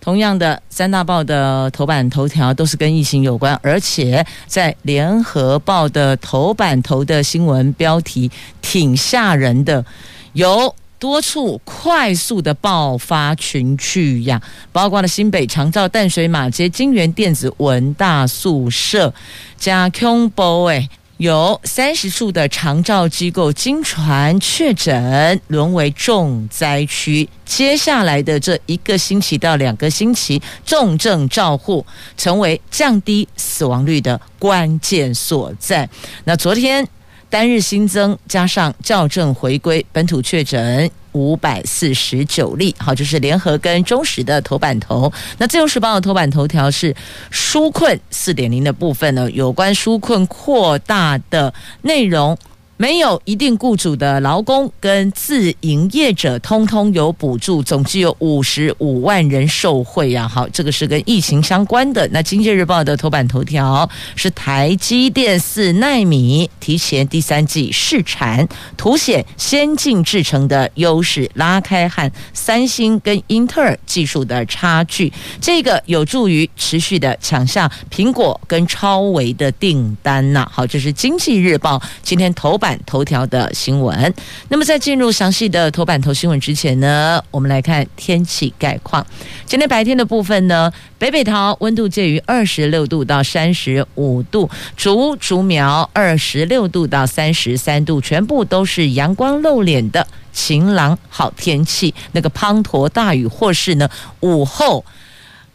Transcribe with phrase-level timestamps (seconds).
[0.00, 8.30] 同样的，三大报的头版头条都是跟疫情有关，而且在联合报的头版头的新闻标题
[8.62, 9.84] 挺吓人的，
[10.32, 14.40] 有多处快速的爆发群聚呀，
[14.72, 19.12] 包括了新北长照淡水马偕京元电子文大宿舍
[19.58, 20.88] 加恐怖诶。
[21.20, 27.28] 有三十处的长照机构经传确诊，沦为重灾区。
[27.44, 31.84] 接下来的这一个星期到两个星期，重症照护
[32.16, 35.86] 成为降低死亡率的关键所在。
[36.24, 36.88] 那昨天
[37.30, 40.90] 单日新增加上校正回归本土确诊。
[41.12, 45.12] 五百四十九例，好，就是联合跟中实的头版头。
[45.38, 46.94] 那自由时报的头版头条是
[47.32, 52.38] 纾困四点零的部分呢，有关纾困扩大的内容。
[52.80, 60.26] 没有一定雇主的劳工跟自营业者，通通有补助，总计有五十五万人受惠呀。
[60.26, 62.08] 好，这个是跟疫情相关的。
[62.10, 75.12] 那经济日报的头版头条是台积电四纳米提前第三季试产，凸显先进制程的优势，拉开和三星跟英特尔技术的差距。
[75.38, 80.50] 这个有助于持续的抢下苹果跟超微的订单呐。
[80.50, 82.69] 好，这是经济日报今天头版。
[82.84, 84.14] 头条的新闻。
[84.48, 89.06] 那么，在进入详细的头版头新闻之前呢，我们来看天气概况。
[89.46, 101.94] 今天白天的部分呢，北北桃温度介于二十六度到三十五度，竹竹苗二十六度到三十三度，全部都是阳光露脸的晴朗好天气。
[102.12, 103.88] 那个滂沱大雨或是呢
[104.20, 104.84] 午后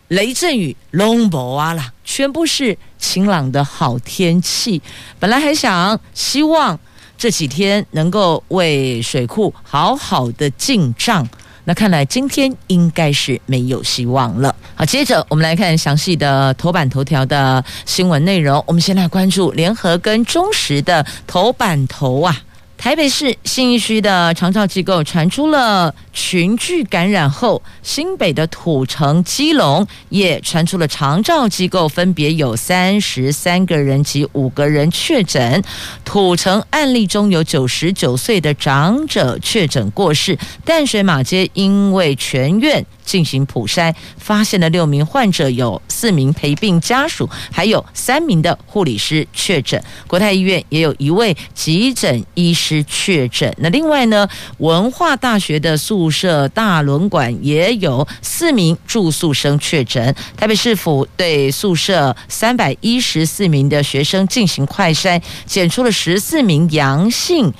[0.08, 4.82] 雷阵雨，拢无啊啦，全部是晴朗的好天气。
[5.20, 6.80] 本来还想希望。
[7.18, 11.28] 这几天能够为水库好好的进账，
[11.64, 14.56] 那看来今天应该是没有希望了。
[14.76, 18.64] 好，接着我们来看详细的头版头条的新闻内容。
[18.68, 22.38] 我们先来关注联合跟中时的头版头啊。
[22.78, 35.64] 台北市信义区的长照机构传出了群聚感染后，新北的土城、基隆也传出了长照机构分别有三十三个人及五个人确诊。
[36.04, 49.82] 土城案例中有九十九岁的长者确诊过世，淡水马街因为全院进行普筛，发现了六名患者，有四名陪病家属，还有三名的护理师确诊。
[50.06, 53.54] 国泰医院也有一位急诊医师确诊。
[53.58, 54.28] 那另外呢，
[54.58, 60.16] 文化大学的宿舍大轮馆也有四名住宿生确诊。
[60.38, 67.54] 台北市府对宿舍三百一十四名的学生进行快筛，检出了十四名阳性。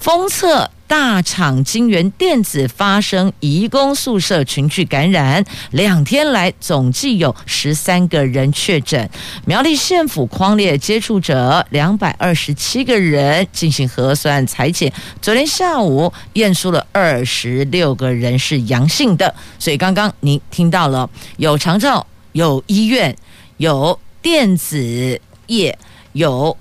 [0.00, 9.08] 封测大厂京元电子发生移工宿舍群聚感染，两天来总计有十三个人确诊。
[9.46, 14.92] 苗栗县府匡列接触者两百二十七个人进行核酸采检，
[15.22, 19.34] 昨天下午验出了二十六个人是阳性的。
[19.58, 23.16] 所以刚刚您听到了，有长照，有医院，
[23.56, 25.78] 有电子业，
[26.12, 26.54] 有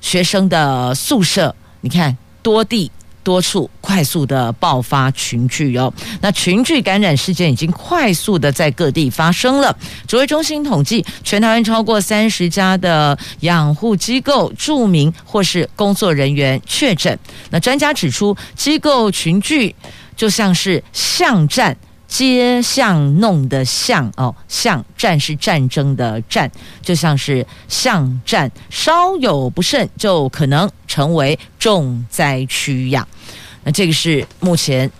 [0.00, 2.18] 学生的宿舍，你看。
[2.40, 2.90] 多地
[3.28, 9.76] 多处快速的爆发群聚哦，那群聚感染事件已经快速的在各地发生了。
[10.06, 17.18] 指挥中心统计，全台湾超过三十家的养护机构著名或是工作人员确诊。
[17.50, 19.76] 那专家指出，机构群聚
[20.16, 21.76] 就像是巷战。
[22.08, 26.50] 街巷弄的巷哦，巷战是战争的战，
[26.82, 33.06] 就像是巷战，稍有不慎就可能成为重灾区呀。
[33.62, 34.90] 那这个是目前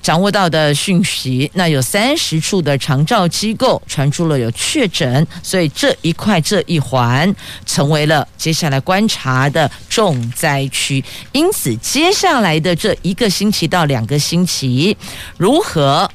[0.00, 1.50] 掌握到的讯息。
[1.52, 7.32] 那有三十处的长照机构传出了有确诊，所以这一块这一环
[7.66, 11.04] 成为了接下来观察的重灾区。
[11.32, 14.96] 因此，接下来的这一个星期到两个星期，
[15.36, 16.10] 如何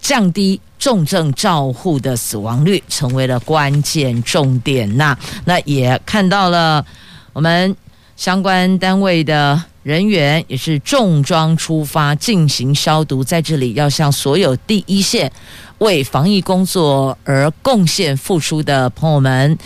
[0.00, 5.16] 降低重症照护的死亡率成为了关键重点呐。
[5.44, 6.84] 那也看到了
[7.32, 7.76] 我们
[8.16, 15.30] 相关单位的人员也是重装出发进行消毒，在这里要向所有第一线
[15.78, 19.56] 为防疫工作而贡献付出的朋友们，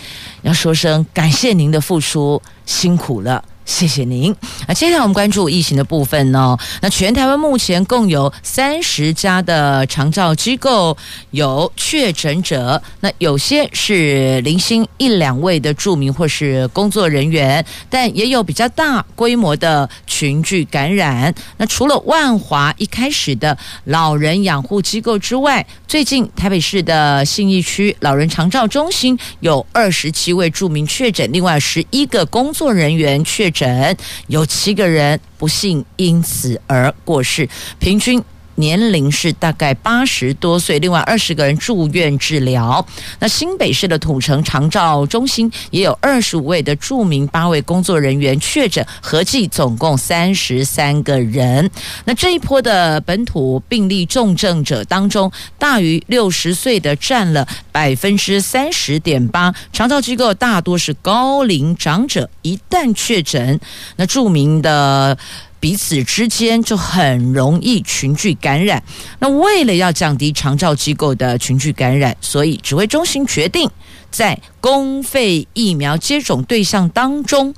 [0.43, 3.43] 要说声感谢您的付出，辛苦了。
[3.63, 4.35] 谢谢您。
[4.67, 6.57] 那接下来我们关注疫情的部分呢？
[6.81, 10.97] 那全台湾目前共有三十家的长照机构
[11.29, 21.33] 有确诊者，那有些是零星一两位的住民或是工作人员，但也有比较大规模的群聚感染。
[21.57, 33.95] 那除了万华一开始的老人养护机构之外，最近台北市的信义区老人长照中心有二十七位住民确诊，另外十一个工作人员确诊。
[34.27, 37.47] 有七个人不幸因此而过世，
[37.79, 38.23] 平均。
[38.61, 42.85] 年龄是大概八十多岁，另外二十个人住院治疗。
[43.19, 51.69] 那新北市的土城长照中心也有二十五位的著名，八位工作人员确诊，合计总共三十三个人。
[52.05, 59.53] 那这一波的本土病例重症者当中，大于六十岁的占了百分之三十点八。
[59.73, 63.59] 长照机构大多是高龄长者，一旦确诊，
[63.95, 65.17] 那著名的。
[65.61, 68.83] 彼此之间就很容易群聚感染。
[69.19, 73.69] 那为了要降低长照机构的群聚感染，所以指挥中心决定
[74.09, 77.53] 在公费疫苗接种对象当中，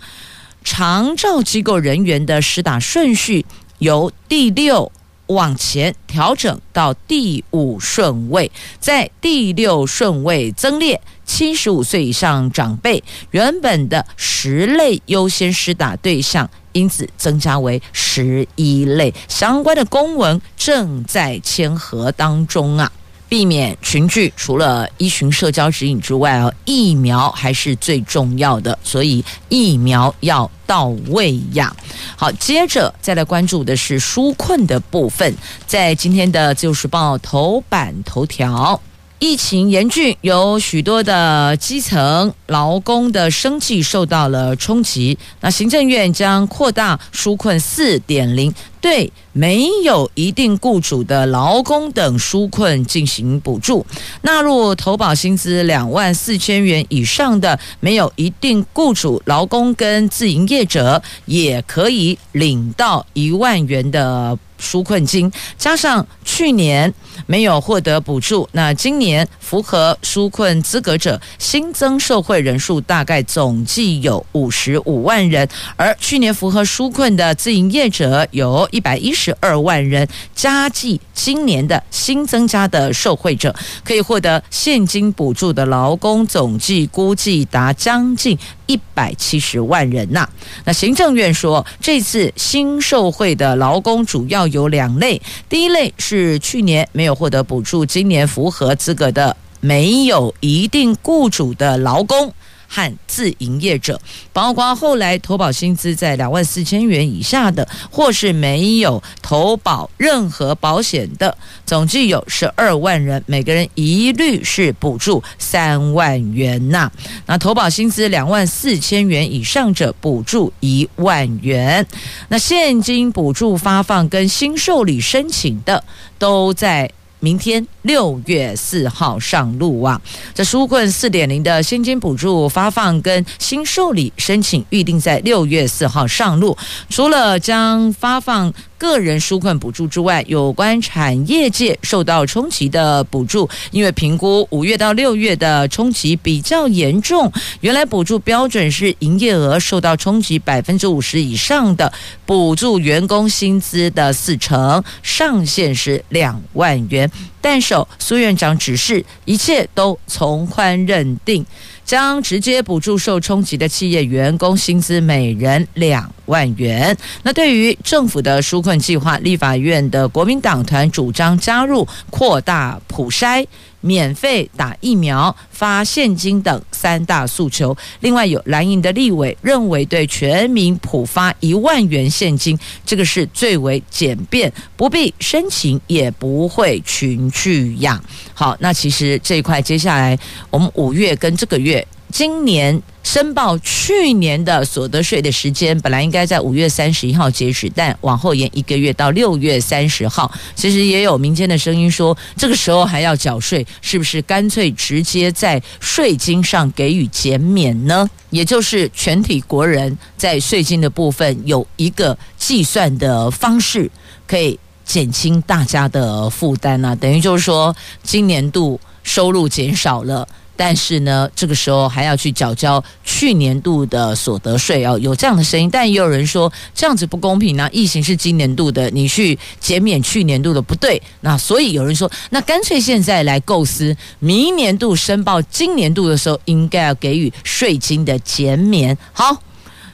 [0.64, 3.46] 长照机构人员的施打顺序
[3.80, 4.92] 由第六
[5.28, 11.02] 往前调整到第五顺位，在第六顺位增列
[11.34, 16.48] 七十五岁以上长辈，原本的十类优先施打对象。
[16.74, 22.92] 因此增加为十一类，相关的公文正在签核当中啊。
[23.28, 31.76] 避免群聚，除了依循社交指引之外啊，疫苗还是最重要的，所以疫苗要到位呀。
[32.16, 38.80] 好，接着再来关注的是纾困的部分，在今天的《自由时报》头版头条。
[39.24, 45.18] 疫情严峻，有许多的基层劳工的生计受到了冲击。
[45.40, 53.86] 那行政院将扩大纾困四点零，对没有一定雇主的劳工等纾困进行补助，
[54.24, 64.38] 纳入投保薪资两万四千元以上的没有一定雇主劳工跟自营业者，也可以领到一万元的。
[64.64, 66.92] 纾困金加上去年
[67.28, 90.28] 没有获得补助，那今年符合纾困资格者新增受惠人数大概总计有五十五万人，而去年符合纾困的自营业者有一百一十二万人，加计今年的新增加的受惠者可以获得现金补助的劳工总计估计达将近一百七十万人呐。
[90.66, 102.34] 那行政院说，这次新受惠的劳工主要有两类，第一类是去年没有获得补助，今年符合资格的没有一定雇主的劳工。
[102.74, 104.02] 和自营业者，
[104.34, 111.38] 包括后来投保薪资在两万四千元以下的，或是没有投保任何保险的，
[111.68, 116.92] 总计有十二万人，每个人一律是补助三万元呐。
[117.28, 121.86] 那投保薪资两万四千元以上者，补助一万元。
[122.30, 125.84] 那现金补助发放跟新受理申请的，
[126.18, 126.92] 都在。
[127.24, 130.02] 明天六月四号上路啊！
[130.34, 136.58] 这纾困四点零的现金补助发放跟新受理申请预定在六月四号上路。
[136.90, 138.54] 除了将发放
[138.84, 151.94] 个人纾困补助之外，有关产业界受到冲击的补助，因为评估五月到六月的冲击比较严重，原来补助标准是营业额受到冲击百分之五十以上的，
[152.26, 157.10] 补助员工薪资的四成，上限是两万元。
[157.40, 161.46] 但首苏院长指示，一切都从宽认定，
[161.84, 166.96] 将直接补助受冲击的企业员工薪资每人两万元。
[167.24, 173.46] 那对于政府的纾困计划，立法院的国民党团主张加入扩大普筛。
[173.84, 177.76] 免费打疫苗、发现金等三大诉求。
[178.00, 188.02] 另外，有蓝营的立委认为，对全民普发一万元现金，这个是最为简便，不必申请，也不会群聚呀。
[188.34, 190.18] 好，那其实这一块，接下来
[190.50, 191.86] 我们五月跟这个月。
[192.12, 200.32] 今年申报去年的所得税的时间，本来应该在五月三十一号截止，但往后延一个月到六月三十号。
[200.56, 208.10] 其实也有民间的声音说，这个时候还要缴税，是不是干脆直接在税金上给予减免呢？
[208.30, 213.92] 也就是全体国人在税金的部分有一个计算的方式，
[214.26, 216.96] 可以减轻大家的负担呢、啊？
[216.96, 220.28] 等于就是说，今年度收入减少了。
[220.56, 227.70] 但是呢，这个时候还要去缴交去年度的所得税哦，有这样的声音，但也有人说这样子不公平呢、啊。
[227.72, 238.98] 疫情是今年度的，你去减免去年度的不对，那所以有人说，那干脆现在来构思，明年度申报今年度的时候，应该要给予税金的减免。
[239.12, 239.42] 好，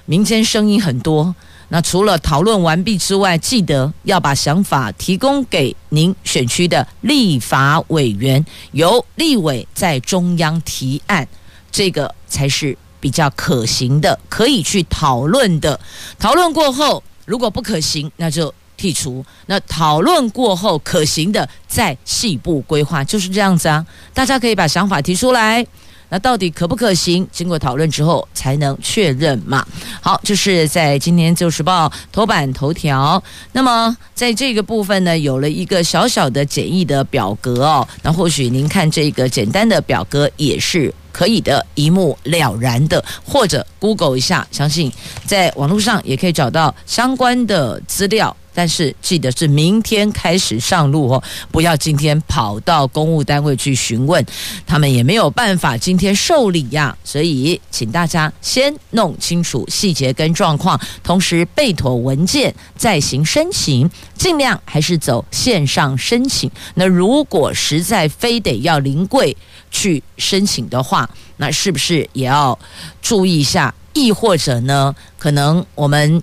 [0.06, 1.34] 民间声音很多。
[1.72, 11.28] 那除了讨论完毕之外，记得要把想法提供给您选区的立法委员，由立委在中央提案，
[11.72, 15.80] 这个才是比较可行的，可以去讨论的。
[16.18, 23.86] 讨论过后，如果不可行，那就剔除；那讨论过后可行的，再细部规划，就是这样子啊。
[24.14, 25.66] 大家可以把想法提出来。
[26.10, 27.28] 那到底可不可行？
[27.32, 29.66] 经过讨论之后才能确认嘛。
[30.02, 33.22] 好，就是在今天《自由时报》头版头条。
[33.52, 37.88] 那么在这个部分呢，有了一个小小的简易的表格哦。
[38.02, 43.04] 那或许您看这个简单的表格也是可以的，一目了然的。
[43.24, 44.92] 或者 Google 一下，相信
[45.26, 48.36] 在网络上也可以找到相关的资料。
[48.52, 54.26] 但是记得是明天开始上路哦，不要今天跑到公务单位去询问，
[54.68, 56.98] 他们也没有办法今天受理呀。
[57.06, 66.52] 所以请大家先弄清楚细节跟状况，同时备妥文件再行申请，尽量还是走线上申请。
[66.74, 69.38] 那如果实在非得要临柜
[69.72, 72.58] 去申请的话，那是不是也要
[73.02, 73.74] 注意一下？
[73.94, 76.22] 亦或者呢，可能我们。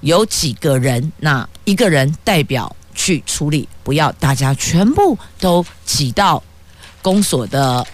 [0.00, 6.40] 有几个人，那一个人代表去处理，不要大家全部都挤到
[7.02, 7.84] 公所的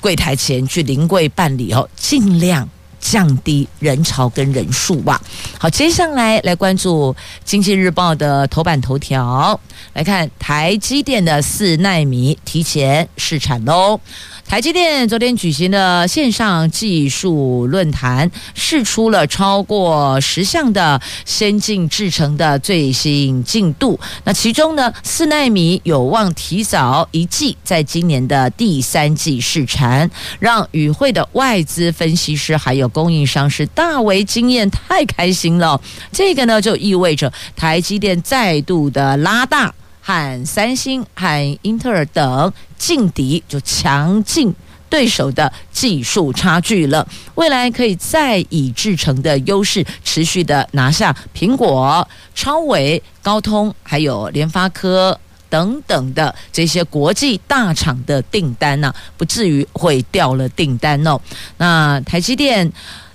[0.00, 2.68] 柜台前去临柜办理哦，尽量
[3.02, 5.20] 降低人潮跟人数吧。
[5.58, 7.12] 好，接下来来关注
[7.44, 9.58] 《经济日报》的头版头条，
[9.92, 14.00] 来看台积电的四纳米提前试产喽。
[14.46, 23.98] 台积电昨天举行的线上技术论坛，试出了超过十项的先进制程的最新进度。
[24.24, 35.80] 那其中呢，四纳米有望提早一季，在今年的第三季试产，让与会的外资分析师还有供应商是大为惊艳，太开心了。
[36.12, 39.72] 这个呢，就意味着台积电再度的拉大。
[40.02, 44.52] 和三星、和英特尔等劲敌，就强劲
[44.90, 47.06] 对手的技术差距了。
[47.36, 55.18] 未来可以再以制成的优势，持续的拿下苹果、超微、高通，还有联发科
[55.48, 61.20] 等等的这些国际大厂的订单呢、不至于会掉了订单哦。
[61.58, 62.70] 那台积电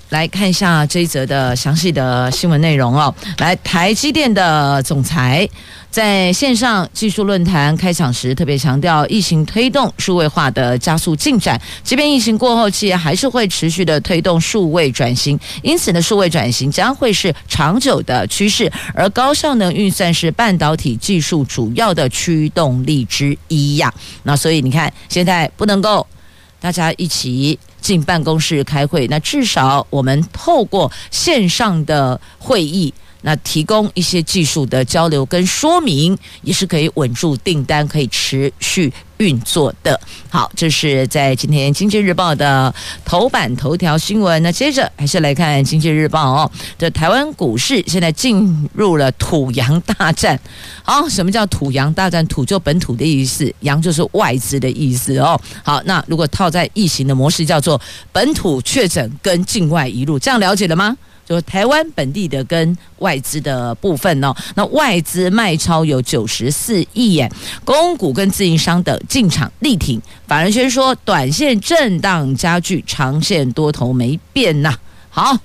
[0.10, 3.14] 来看一下这一则的详细的新闻内容哦。
[3.40, 5.48] 来，台积电的总裁。
[5.90, 11.60] 在线上技术论坛开场时，特别强调疫情推动数位化的加速进展。
[11.84, 15.40] 即便疫情过后，企业还是会持续的推动数位转型。
[15.64, 18.72] 因此呢，数位转型将会是长久的趋势。
[18.94, 23.92] 而高效能运算是半导体技术主要的驱动力之一呀。
[24.24, 26.06] 那所以你看，现在不能够
[26.60, 32.94] 大家一起进办公室开会，那至少我们透过线上的会议。
[33.28, 40.00] 那提供一些技术的交流跟说明，也是可以稳住订单，可以持续运作的。
[40.30, 44.42] 好，这是在今天《经济日报》的头版头条新闻。
[44.42, 50.40] 那接着还是来看《经济日报》哦，这台湾股市现在进入了土洋大战。
[50.84, 52.26] 好，什么叫土洋大战？
[52.28, 55.38] 土就本土的意思，洋就是外资的意思哦。
[55.64, 57.82] 好，那如果套在疫情的模式，叫做
[58.14, 60.96] 本土确诊跟境外移入，这样了解了吗？
[61.28, 67.30] 就台湾本地的跟外资的部分哦，那外资卖超有九十四亿耶，
[67.66, 70.02] 公股跟自营商的进场力挺。
[70.26, 74.74] 法人先说，短线震荡加剧，长线多头没变呐。
[75.10, 75.38] 好，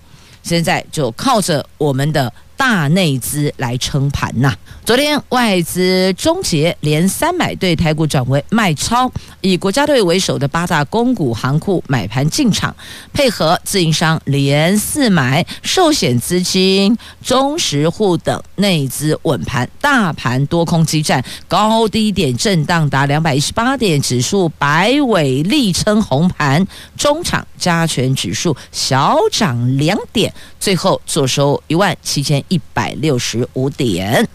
[0.42, 2.32] 现在就靠着我们的。
[2.54, 4.54] 大内资来撑盘呐。
[4.84, 9.08] 昨天外资终结连三买，对台股转为卖超，
[9.40, 12.74] 以国家队为首的八大公股行库买盘进场，
[13.12, 26.66] 配合自营商连四买，寿险资金、中实户等内资稳盘，大盘多空激战，高低点震荡达两百一十八点，指数摆尾力撑红盘，
[26.98, 34.28] 中场加权指数小涨两点，最后坐收一万七千一百六十五点。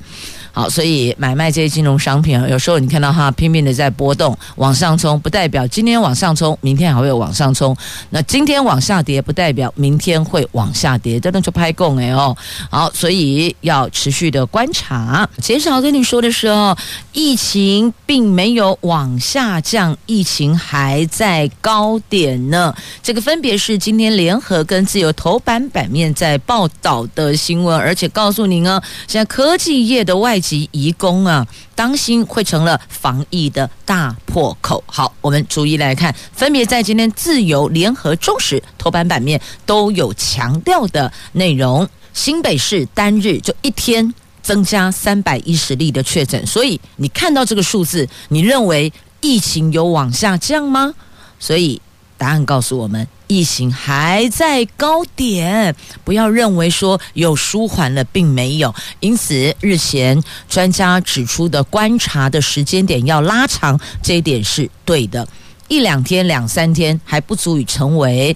[0.58, 7.78] 好，所以买卖这些金融商品啊，有时候你看到它拼命的在波动，往上冲，不代表今天往上冲，明天还会往上冲。
[8.10, 12.36] 那今天往下跌，不代表明天会往下跌，真的就拍供哎哦。
[12.72, 15.30] 好，所以要持续的观察。
[15.40, 16.76] 减少跟你说的时候，
[17.14, 22.74] 疫情并没有往下降，疫情还在高点呢。
[23.04, 30.42] 这个分别是今天联合跟自由头版版面在报道的新闻，而且告诉您呢，现在科技业的外。
[30.48, 34.82] 及移工啊，当心会成了防疫的大破口。
[34.88, 41.86] 好，我们逐一来看，分别在今天自由、联合、中时头版版面都有强调的内容。
[42.14, 50.94] 新北市单日就一天增加三百一十例的确诊，所以你看到这个数字，你认为疫情有往下降吗？
[51.40, 51.82] 所以。
[52.18, 58.74] 答案告诉我们，疫情还在高点，不要认为说有舒缓了，并没有。
[59.00, 65.28] 因此，日前专家指出的观察的时间点要拉长，这一点是对的。
[65.68, 68.36] 一两天、两三天还不足以成为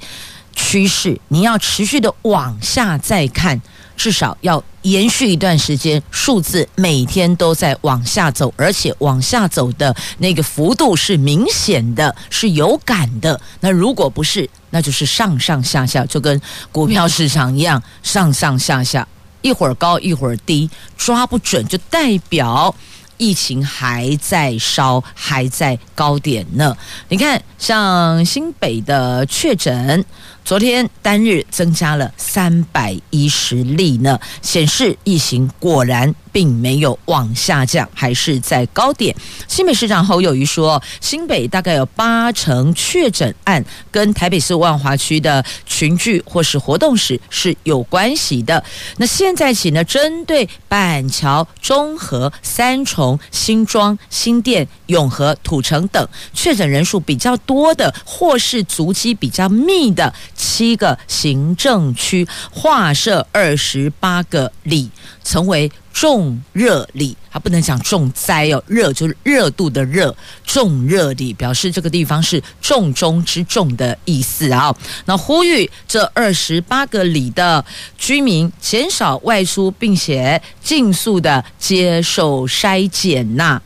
[0.56, 3.62] 趋势，你要持续的往下再看。
[4.02, 13.40] 至少要延续一段时间，数字每天都在往下走，而且往下走的那个幅度是明显的，是有感的。
[13.60, 16.42] 那如果不是，那就是上上下下，就跟
[16.72, 19.08] 股票市场一样，上上下下，
[19.44, 20.68] 一会儿高一会儿低，
[20.98, 22.74] 抓不准，就代表
[23.22, 26.76] 疫情还在烧，还在高点呢。
[27.08, 30.04] 你看，像新北的确诊。
[30.44, 39.16] 昨天单日增加了三百一十例呢，显示疫情果然并没有往下降，还是在高点。
[39.48, 48.62] 新北市长侯友谊说，新北大概有八成确诊案跟台北市万华区的群聚或是活动史是有关系的。
[48.98, 60.14] 那现在起呢，针对板桥、中和、三重、新庄、新店、永和、土城等确诊人数比较多的，或是足迹比较密的。
[60.36, 64.90] 七个行政区划设二十八个里，
[65.24, 67.16] 成为重热里。
[67.34, 70.14] 它不能讲重灾哦，热就是热度的热，
[70.46, 74.76] 重热里表示这个地方是重中之重的意思啊。
[75.06, 77.64] 那呼吁这二十八个里的
[77.98, 83.62] 居民减少外出，并且尽速的接受筛检呐。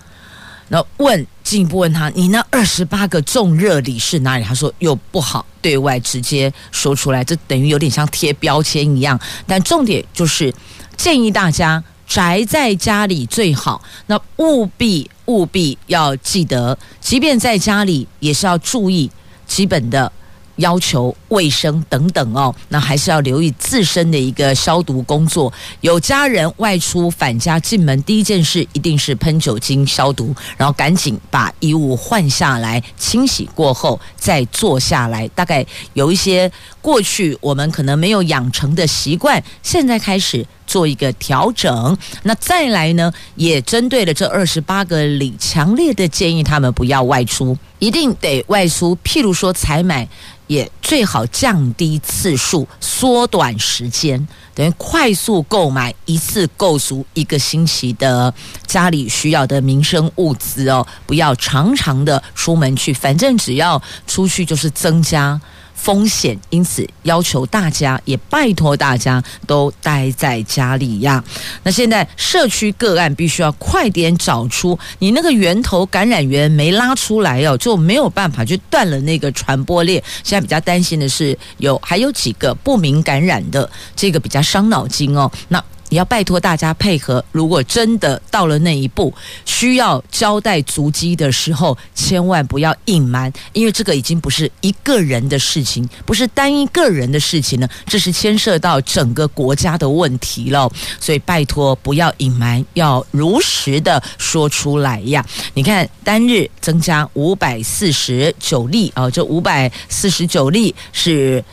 [0.67, 4.43] 那问进一步问他，你那二十八个重热里是哪里？
[4.43, 9.19] 他说又不好对外直接说出来，这等于有点像贴标签一样。
[9.47, 10.53] 但重点就是
[10.95, 13.81] 建议大家宅在家里最好。
[14.07, 19.09] 那务必务必要记得，即便在家里也是要注意
[19.45, 20.11] 基本的。
[20.57, 25.51] 要求卫生等等哦，那还是要留意自身的一个消毒工作。
[25.81, 35.27] 有家人外出返家进门，第一件事一定是喷酒精消毒，然后赶紧把衣物换下来，清洗过后再坐下来。
[35.29, 41.97] 大概有一些过去我们可能没有养成的习惯，现在开始做一个调整。
[42.23, 48.97] 那再来呢，也针对了这二十八个里，强烈的建议他们不要外出，一定得外出。
[49.03, 50.07] 譬如说采买。
[50.47, 58.31] 也最好降低次数，缩短时间，等于快速购买，一次购足一个星期的
[58.67, 65.41] 家里需要的民生物资哦，不要常常的出门去，反正只要出去就是增加。
[65.86, 71.24] 风险，因此要求大家，也拜托大家都待在家里呀。
[71.62, 80.04] 那现在社区个案必须要快点找出你那个源头感染源没拉出来哦，就没有办法去断了那个传播链。
[80.24, 85.32] 现在比较担心的是有还有几个不明感染的，这个比较伤脑筋哦。
[85.50, 85.63] 那。
[85.95, 87.23] 要拜托大家配合。
[87.31, 89.13] 如果真的到了那一步，
[89.45, 100.71] 需要交代足迹的时候，千万不要隐瞒，因为这个已经不是一个人的事情，不是单一个人的事情了，这是牵涉到整个国家的问题了。
[100.99, 105.25] 所以拜托不要隐瞒，要如实的说出来呀。
[105.53, 111.43] 你看，单日增加五百四十九例啊，这五百四十九例是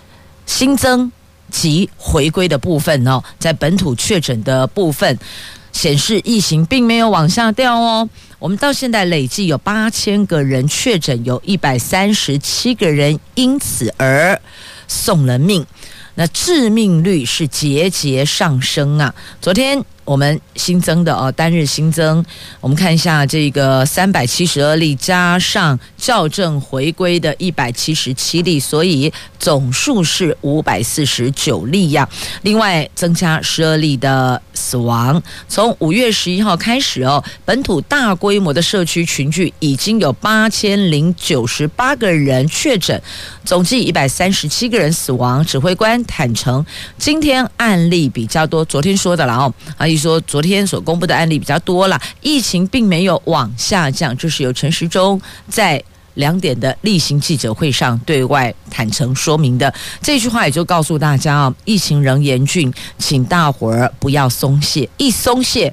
[0.46, 1.10] 新增。
[1.52, 5.16] 及回归的部分哦，在本土确诊的部分
[5.70, 8.08] 显示，疫情并没有往下掉哦。
[8.40, 14.40] 我们到现在累计有八千个人确诊，有一百三十七个人因此而
[14.88, 15.64] 送了命。
[16.14, 19.14] 那致命率是节节上升啊！
[19.40, 19.84] 昨天。
[20.12, 22.22] 我们新增的哦，单日新增，
[22.60, 32.06] 我们看一下这个三百七十二例，加上校正回归的一百七十七例，所以总数是五百四十九例呀。
[32.42, 35.22] 另外增加十二例的死亡。
[35.48, 43.00] 从五月十一号开始哦，本土大规模的社区群聚已经有八千零九十八个人确诊，
[43.46, 45.42] 总计一百三十七个人死亡。
[45.46, 46.62] 指挥官坦承，
[46.98, 49.88] 今天案例比较多，昨天说的了哦，啊。
[50.02, 55.82] 说昨天所公布的案例比较多了，疫情并没有往下降，这是由陈时中在
[56.14, 59.72] 两点的例行记者会上对外坦诚说明的。
[60.02, 65.72] 这句话也就告诉大家啊，疫情仍严峻，请大伙儿不要松懈，一松懈，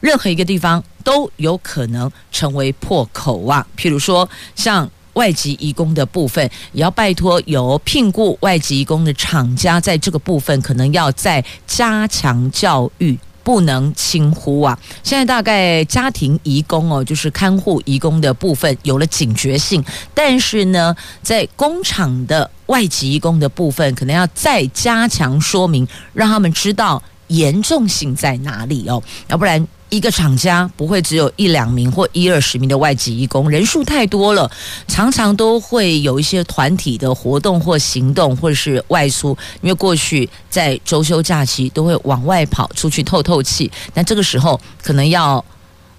[0.00, 3.66] 任何一个地方都有可能成为破口啊。
[3.76, 13.18] 譬如说，像外籍移工的部分，也要拜托有聘雇外籍移工的厂家，在这个部分可能要再加强教育。
[13.44, 14.76] 不能轻忽啊！
[15.04, 29.68] 现在大概家庭移工哦，就是看护移工的部分有了警觉性，但是呢，在工厂的外籍移工的部分，可能要再加强说明，让他们知道严重性在哪里哦，要不然。
[29.90, 34.50] 一个厂家不会只有一两名或一二十名的外籍义工，人数太多了，
[34.88, 39.36] 常常都会有一些团体的活动或行动，或者是外出。
[39.60, 45.44] 因为过去在周休假期都会往外跑出去透透气，但这个时候可能要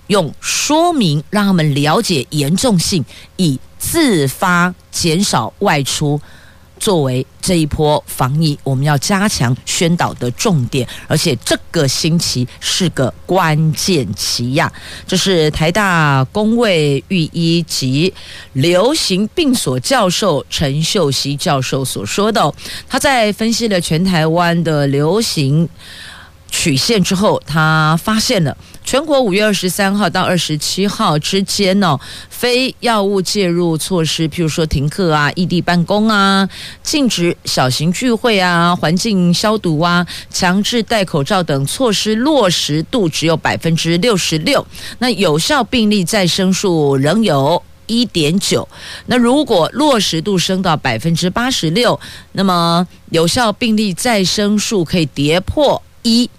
[0.08, 3.06] 用说明让他们了解严重性，
[3.38, 6.20] 以自发减少外出。
[6.80, 14.72] 作为这一波防疫，我们要加强宣导的重点，而且这个星期是个关键期呀。
[15.08, 18.14] 这是台大公卫御医及
[18.54, 22.54] 流行病所教授陈秀熙教授所说的。
[22.88, 25.68] 他在分析了全台湾的流行
[26.50, 28.56] 曲线之后，他发现了。
[28.86, 36.48] 全国五月二十三号到二十七号之间呢，非药物介入措施，譬如说停课啊、异地办公啊、
[36.84, 44.66] 禁止小型聚会啊、环境消毒啊、强制戴口罩等措施落实度只有百分之六十六。
[45.00, 48.68] 那有效病例再生数仍有一点九。
[49.08, 52.00] 那如果落实度升到百分之八十六，
[52.34, 56.30] 那么有效病例再生数可以跌破一。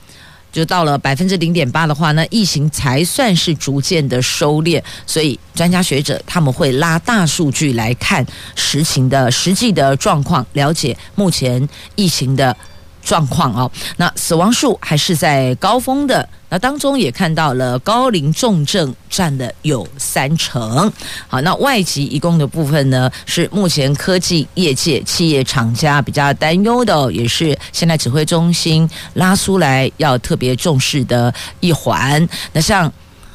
[0.57, 4.83] 就到了百分之零点八的话，那疫情才算是逐渐的收敛。
[5.07, 12.57] 所以专家学者他们会拉大数据来看实情的实际的状况，了解目前疫情的。
[13.07, 20.92] 状况哦，那死亡数还是在高峰的，那当中也看到了高龄重症占的有三成。
[21.29, 32.29] 好，那外籍移工的部分呢，是目前科技业界企业厂家比较担忧的，也是现在指挥中心拉出来要特别重视的一环。
[32.53, 32.92] 那像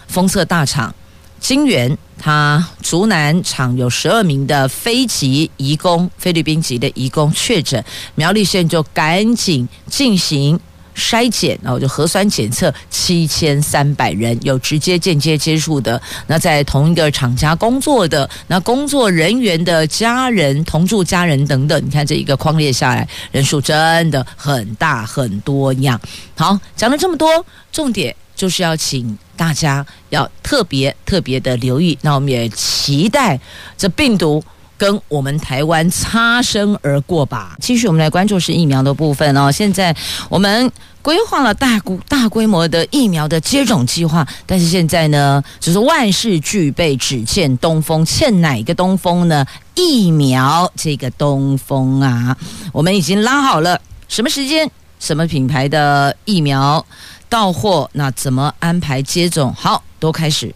[0.08, 0.94] 封测大厂。
[1.42, 10.58] 金源，他竹南厂有十二名的非籍移工，菲律宾籍的移工确诊，苗栗县就赶紧进行
[10.96, 26.00] 筛检，然后就核酸检测七千三百人，有直接间接接触的，那在同一个厂家工作的，那工作人员的家人、同住家人等等，你看这一个框列下来，人数真的很大很多样。
[26.36, 28.16] 好，讲了这么多，重点。
[28.34, 33.40] 就是要请大家要特别特别的留意，那我们也期待
[33.78, 34.44] 这病毒
[34.78, 37.56] 跟我们台湾擦身而过吧。
[37.60, 39.52] 继续，我们来关注是疫苗的部分哦。
[39.52, 39.96] 现在
[40.30, 48.06] 我们规划了大规大规模的疫苗的接种计划，但是现在呢，就是万事俱备，只欠东风。
[48.06, 49.46] 欠哪个东风呢？
[49.74, 52.38] 疫苗这个东风啊，
[52.72, 56.86] 我们已经拉好了什么时间、什么品牌的疫苗。
[57.32, 59.54] 到货，那怎么安排接种？
[59.54, 60.54] 好，都开始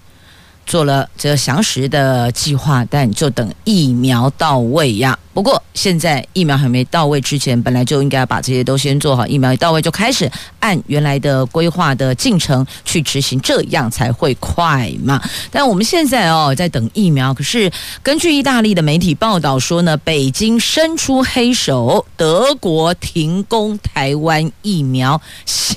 [0.65, 5.17] 做了这个详实的计划，但就等疫苗到位呀。
[5.33, 9.27] 不过现在疫苗还没到位之前，本来就应该把这些都先做好。
[9.27, 15.21] 疫苗一到位，就开始按原来的规划的进程去执行，这样才会快嘛。
[15.51, 17.33] 但我们现在哦，在等疫苗。
[17.33, 17.69] 可是
[18.01, 25.75] 根据意大利的媒体报道说呢，北京伸出黑手，德国停工台湾疫苗，虾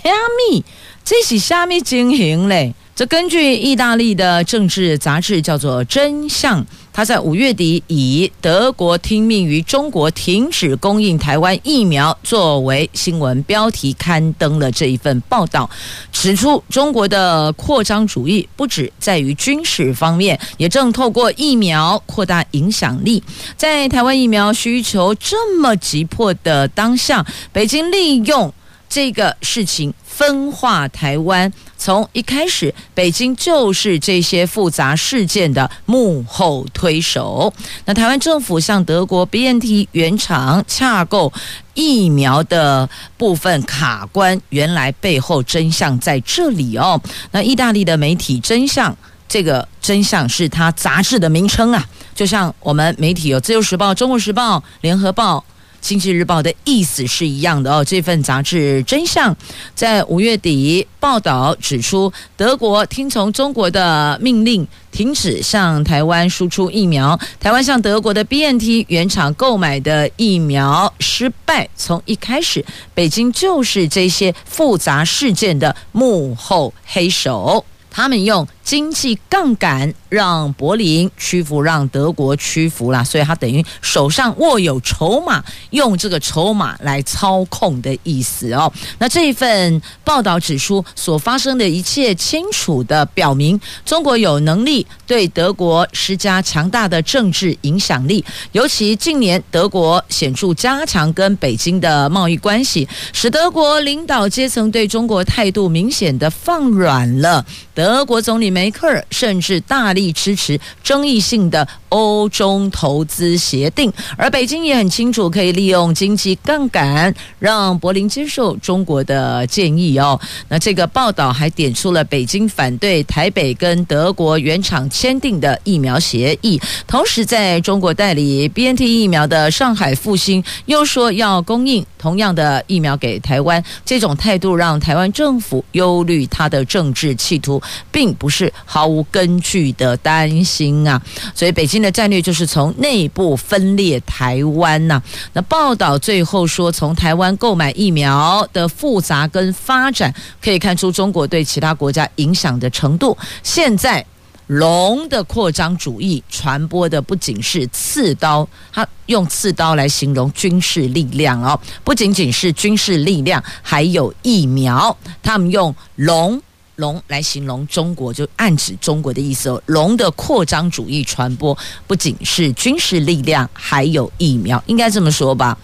[0.51, 0.65] 米？
[1.05, 2.75] 这是虾米情形嘞？
[2.99, 6.61] 这根据意大利的政治杂志叫做《真相》，
[6.93, 15.71] 他在五月底以德国听命于中国停止供应台湾疫苗作为新闻标题刊登了这一份报道，
[16.11, 23.23] 指出中国的扩张主义不只在于军事方面，也正透过疫苗扩大影响力。
[23.57, 28.53] 在台湾疫苗需求这么急迫的当下，北京利用
[28.89, 31.53] 这个事情分化台湾。
[31.81, 37.53] 从一开始，北京就是这些复杂事件的幕后推手。
[37.85, 41.33] 那台湾政府向德国 BNT 原厂洽购
[41.75, 47.01] 疫苗的部分卡关，原来背后真相在这里哦。
[47.31, 48.97] 那意大利的媒体真相，
[49.29, 55.39] 这个真相是它杂志的名称啊，就像我们媒体有《自由时报》《中国时报》《联合报》。
[55.81, 57.85] 《经济日报》的意思是一样的哦。
[57.85, 59.37] 这份杂志真相
[59.75, 67.19] 在五月底报道指出，德国听从中国的命令，停止向台湾输出疫苗。
[67.41, 71.69] 台湾向德国的 BNT 原厂购买的疫苗失败。
[71.77, 72.65] 从一开始，
[72.95, 77.65] 北京就是这些复杂事件的幕后黑手。
[77.99, 88.73] 他们用经济杠杆让柏林屈服，让德国屈服了，所以他等于手上握有筹码，用这个筹码来操控的意思哦。
[89.01, 98.25] 那这一份报道指出，所发生的一切清楚地表明，中国有能力对德国施加强大的政治影响力。
[98.53, 107.45] 尤其近年，德国显著加强跟北京的贸易关系，使德国领导阶层对中国态度明显的放软了。
[107.79, 120.21] 德国总理梅克尔甚至大力支持争议性的欧中投资协定，而北京也很清楚可以利用经济杠杆让柏林接受中国的建议哦。
[120.49, 137.63] 那这个报道还点出了北京反对台北跟德国原厂签订的疫苗协议，同时在中国代理 BNT 疫苗的上海复星又说要供应同样的疫苗给台湾，这种态度让台湾政府忧虑他的政治企图。
[137.91, 141.01] 并不是毫无根据的担心啊，
[141.35, 145.03] 所以北京的战略就是从内部分裂台湾呐。
[145.33, 153.17] 那报道最后说，从台湾购买疫苗的复杂跟发展，可以看出中国对其他国家影响的程度。
[153.43, 154.05] 现在
[154.47, 164.97] 龙的扩张主义传播的不仅是刺刀，他用刺刀来形容军事力量哦，不仅仅是军事力量，还有疫苗。
[165.23, 166.41] 他们用龙。
[166.79, 169.61] 龙来形容中国，就暗指中国的意思哦。
[169.67, 171.57] 龙的扩张主义传播
[171.89, 175.59] 不仅是军事力量，还有疫苗，应该这么说吧？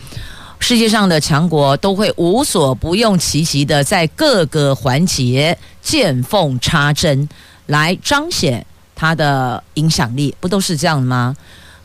[0.59, 7.29] 世界上的强国都会无所不用其极的在各个环节见缝插针，
[7.67, 11.37] 来彰显它的影响力，不都是这样吗？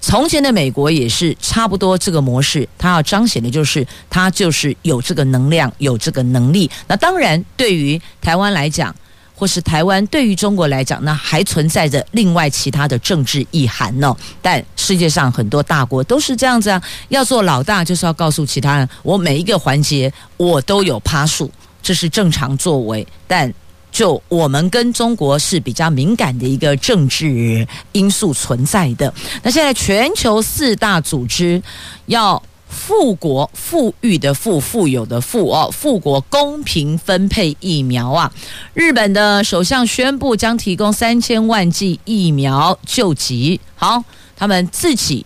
[0.01, 6.71] 从前的美国也是差不多这个模式，它要彰显的就是它就是有这个能量，有这个能力。
[6.87, 8.95] 那当然，对于台湾来讲。
[9.39, 14.13] 或是台湾对于中国来讲，那还存在着另外其他的政治意涵呢。
[14.41, 21.49] 但世界上很多大国都是这样子啊，要做老大就是要告诉其他人，我每一个环节我都有趴数，
[21.81, 23.07] 这是正常作为。
[23.25, 23.51] 但
[23.93, 29.13] 就我们跟中国是比较敏感的一个政治因素存在的。
[29.41, 31.63] 那现在全球四大组织
[32.07, 32.43] 要。
[32.69, 38.31] 富国富裕的富，富有的富哦，富国公平分配疫苗啊！
[38.73, 44.03] 日本的首相宣布将提供三千万剂疫苗救急，好，
[44.37, 45.25] 他们自己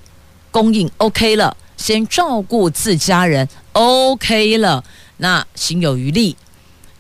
[0.50, 4.84] 供应 OK 了，先照顾自家人 OK 了，
[5.18, 6.36] 那心有余力。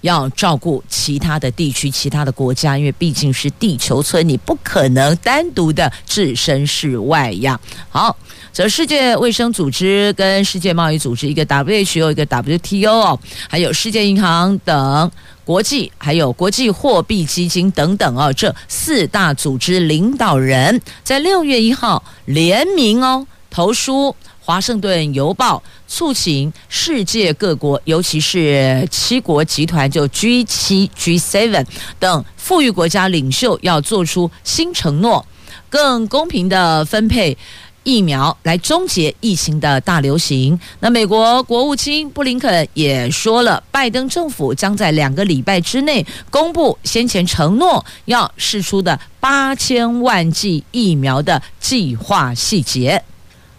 [0.01, 7.58] 要照顾其他的地区、其他的国家，因为毕竟是地球村，你不可能单独的置身事外呀。
[7.89, 8.13] 好，
[8.54, 15.12] 则世界卫生组织跟世界贸易组织，一个 WHO，一个 WTO，还有世界银行等
[15.44, 24.16] 国际，还有国际货币基金等等哦，这四大组织领导人在六月一号联名哦投书。
[24.46, 31.66] 《华盛顿邮报》促请世界各国，尤其是七国集团，就 G 七、G seven
[31.98, 35.26] 等富裕国家领袖，要做出新承诺，
[35.70, 37.38] 更公平的分配
[37.84, 40.60] 疫苗，来终结疫情的大流行。
[40.80, 53.04] 那美国国务卿布林肯也说了，拜登政府将在两个礼拜之内公布先前承诺要试出的八千万剂疫苗的计划细节。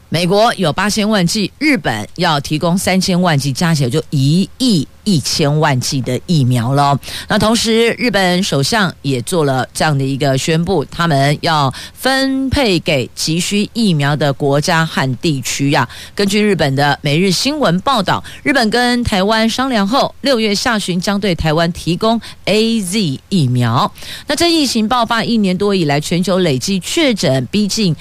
[0.08, 6.96] 美国有八千万剂，日本要提供三千万剂，加起来就一亿一千万剂的疫苗了。
[7.26, 15.88] 那同时，日本首相也做了这样的一个宣布，他们要分配给急需疫苗的国家和地区呀。
[16.14, 23.92] 根据日本的每日新闻报道，日本跟台湾商量后，六月下旬将对台湾提供 AZ 疫苗。
[24.28, 27.96] 那这疫情爆发一年多以来，全球累计确诊逼近。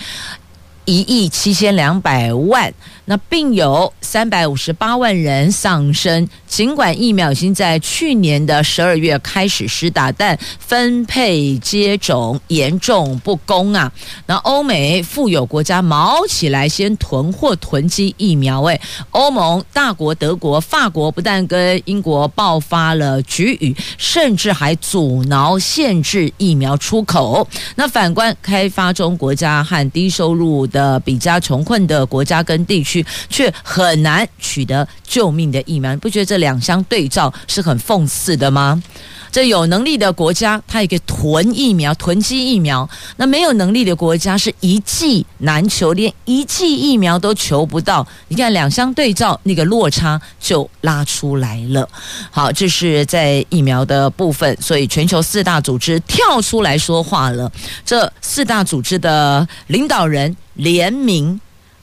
[0.86, 2.74] 一亿七千两百万，
[3.06, 6.28] 那并有三百五十八万人丧生。
[6.48, 13.92] 尽管疫苗已经在去年的十二月开始施打，但分配接种严重不公啊！
[14.28, 27.48] 那欧美富有国家毛起来先囤货囤积疫苗，诶，欧盟大国德国、法国不但跟英国爆发了齟齬，甚至还阻挠限制疫苗出口。
[27.74, 32.93] 那反观开发中国家和低收入的比较穷困的国家跟地区，
[33.28, 35.90] 却很难取得救命的疫苗。
[35.92, 36.44] 你不觉得这？
[36.44, 38.84] 两相对照是很讽刺的吗？
[39.32, 48.06] 这有能力的国家，它也可以囤疫苗、囤积疫苗；那没有能力的国家，是一剂难求，连一剂疫苗都求不到。
[48.28, 51.88] 你看，两相对照，那个落差就拉出来了。
[52.30, 57.50] 好，这是在疫苗的部分，所以全球四大组织跳出来说话了。
[57.86, 61.40] 这四大组织的领导人联名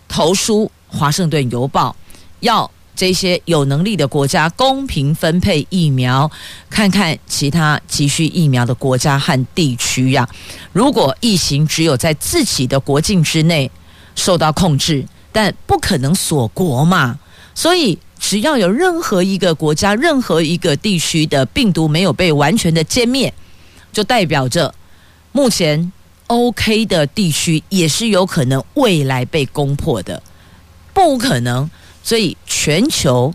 [0.06, 1.94] 投书《华盛顿邮报》，
[2.40, 2.70] 要。
[2.96, 6.30] 这些有能力的国家公平分配疫苗，
[6.68, 10.28] 看看其他急需疫苗的国家和地区呀。
[10.74, 13.70] 如果疫情只有在自己的国境之内
[14.14, 17.18] 受到控制，但不可能锁国嘛。
[17.54, 23.32] 所以，只要有任何一个国家、任何一个地区的病毒没有被完全的歼灭，
[23.94, 24.74] 就代表着
[25.32, 25.90] 目前
[26.26, 30.22] OK 的地区也是有可能未来被攻破的，
[30.92, 31.70] 不可能。
[32.02, 33.32] 所以，全球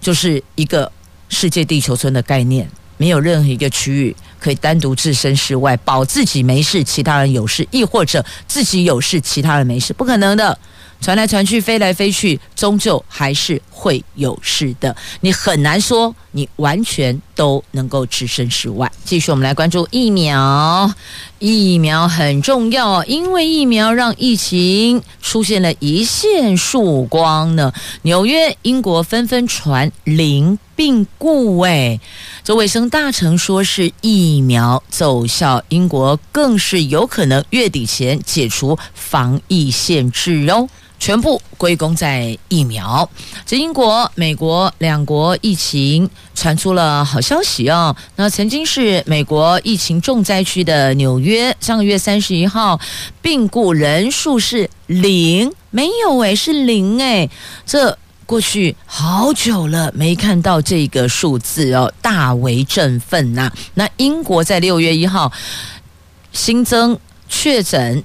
[0.00, 0.90] 就是一个
[1.28, 10.58] 世界地球村的概念，没有任何一个区域可以单独置身事外，保自己没事，其他人有事，亦或者自己有事，其他人没事，不可能的。
[11.00, 14.94] 传来传去，飞来飞去，终究还是会有事的。
[15.20, 18.90] 你很难说你完全都能够置身事外。
[19.04, 20.92] 继续，我们来关注疫苗。
[21.38, 27.72] 疫苗很重要，因为疫苗让疫情出现了一线曙光呢。
[28.02, 32.00] 纽约、英国纷纷传零病故，哎，
[32.42, 40.66] 这卫生大臣说是疫苗奏效，英国更是有可能月底前解除防疫限制哦。
[40.98, 43.08] 全部归功在疫苗。
[43.44, 47.94] 这英国、美国两国疫情传出了好消息哦。
[48.16, 52.80] 那曾经是美国疫情重灾区的纽约，上个月三十一号
[53.20, 57.30] 病故人数是零，没有诶，是零诶。
[57.64, 63.52] 这过去好久了没看到这个数字哦，大为振奋呐。
[63.74, 65.30] 那英国在六月一号
[66.32, 68.02] 新增确诊。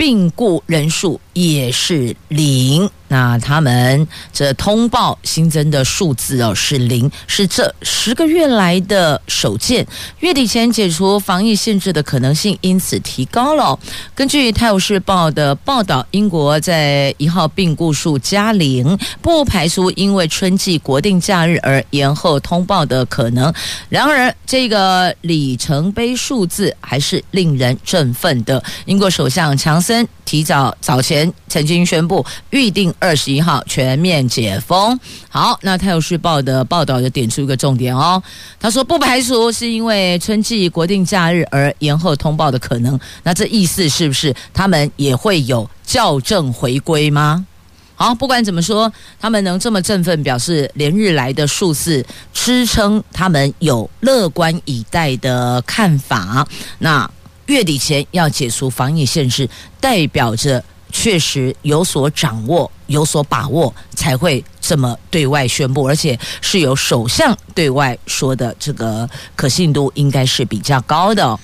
[0.00, 2.88] 病故人数也是零。
[3.10, 9.84] 那他们这通报新增的数字哦是零，是这十个月来的首见。
[10.20, 13.76] 月底前解除防疫限制的可能性因此提高了。
[14.14, 23.52] 根据《泰晤士报》的报道，英国在一号病故数加零，不排除因为春季国定假日而延后通报的可能。
[23.88, 28.62] 然而，这个里程碑数字还是令人振奋的。
[28.84, 32.94] 英国首相强森提早早前曾经宣布预定。
[33.00, 34.96] 二十一号全面解封。
[35.28, 38.22] 好，那《泰晤士报》的报道就点出一个重点哦。
[38.60, 43.00] 他说不排除是因为春季国定假日而延后通报的可能。
[43.22, 47.46] 那这意思是不是他们也会有校正回归吗？
[47.94, 56.46] 好，不管怎么说，他们能这么振奋，表示连日来的数字支撑他们有乐观以待的看法。
[56.78, 57.10] 那
[57.46, 59.48] 月底前要解除防疫限制，
[59.80, 60.62] 代表着。
[60.90, 71.38] 确实有所掌握、有所把握，才会这么对外宣布，而且是由首相对外说的，这个可信度应该是比较高的。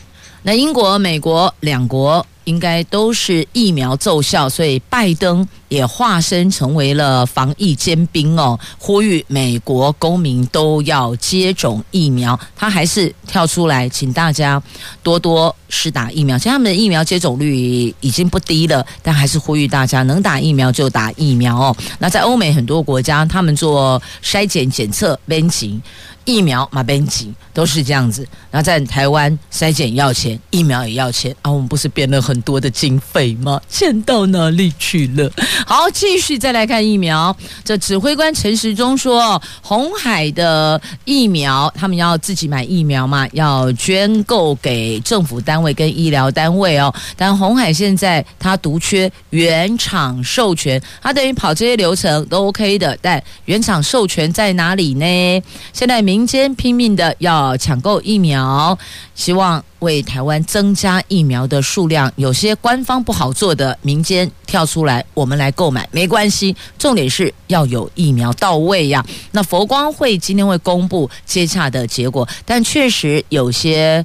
[0.46, 2.24] 那英国、美国两国。
[2.46, 12.38] 应该都是疫苗奏效，所以拜登也化身成为了防疫尖兵哦，呼吁美国公民都要接种疫苗。
[12.54, 14.62] 他还是跳出来，请大家
[15.02, 16.38] 多多施打疫苗。
[16.38, 21.76] 其实他们的疫苗接种率已经不低了，但还是呼吁大家能打疫苗就打疫苗哦。
[21.98, 25.82] 那在欧美很多国家，他们做筛检检测边境。
[26.26, 28.28] 疫苗马边挤都是这样子。
[28.50, 31.50] 那在台湾筛检要钱，疫苗也要钱啊！
[31.50, 33.58] 我们不是变了很多的经费吗？
[33.68, 35.30] 钱到哪里去了？
[35.66, 37.34] 好，继续再来看疫苗。
[37.64, 46.92] 这指挥官陈时中说，红海的疫苗他们要自己买疫苗嘛，要捐购给政府单位跟医疗单位哦。
[47.16, 55.42] 但红海现在他独缺原厂授权，他等于跑这些流程都 OK 的，但原厂授权在哪里呢？
[55.72, 58.78] 现在明民间拼命的要抢购疫苗，
[59.14, 62.10] 希望为台湾增加疫苗的数量。
[62.16, 66.56] 有些官方不好做的，民间跳出来，我们来购买没关系。
[66.78, 69.04] 重点是要有疫苗到位呀。
[69.32, 74.02] 那佛光会今天会公布接洽的结果，但确实有些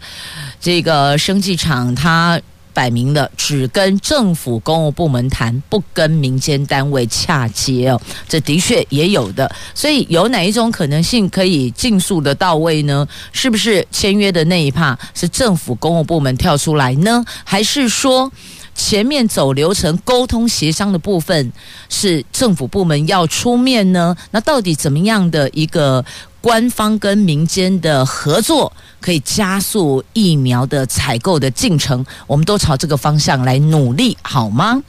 [0.60, 2.38] 这个生技厂它。
[2.74, 9.50] 摆明了只跟政府公务部门谈，不跟民间单位洽接哦，这的确也有的。
[9.74, 13.08] 所以有哪一种可能性可以尽速的到位呢？
[13.32, 17.24] 是不是签约的那一帕是政府公务部门跳出来呢？
[17.44, 18.32] 还是说
[18.74, 21.52] 前面走流程沟通协商的部分
[21.90, 24.16] 是政府部门要出面呢？
[24.32, 26.04] 那到底怎么样的一个
[26.42, 28.74] 官方跟民间的合作？
[29.00, 34.80] 可以加速疫苗的采购的进程，我们都朝这个方向来努力，好吗？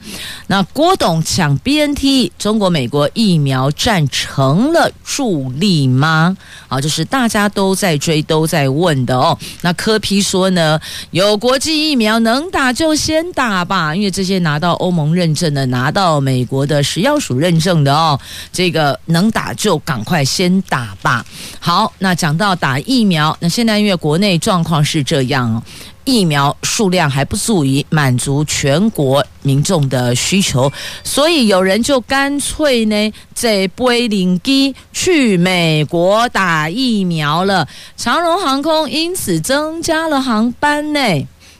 [0.45, 6.37] 那郭董抢 BNT，中国美国疫苗战成了助力吗？
[6.67, 9.35] 好，就是大家都在追、都在问的哦。
[9.61, 10.79] 那柯批说呢，
[11.09, 18.19] 有国际疫苗能打就先打吧，因为这些拿到欧盟认证的、拿到美国的食药署认证的哦，
[18.51, 21.25] 这个能打就赶快先打吧。
[21.59, 25.63] 好，那讲到打疫苗，那现在因为国内状况是这样，
[26.03, 30.71] 疫苗数量还不足以满足全国民众的需求，
[31.03, 37.67] 所以有人就干脆呢，在飞领机去美国打疫苗了。
[37.95, 40.99] 长荣航空因此增加了航班呢，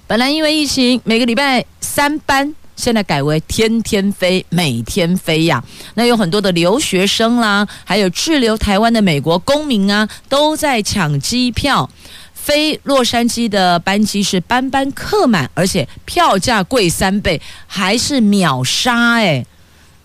[0.08, 2.54] 本来因为疫情，每个礼拜三班。
[2.76, 5.64] 现在改为天天飞，每天飞呀。
[5.96, 11.90] 那有很多的留学生啦，还有滞留台湾的美国公民啊，都在抢机票。
[12.34, 19.46] 飞洛杉矶的班机是班班客满，而且票价贵三倍，还是秒杀诶。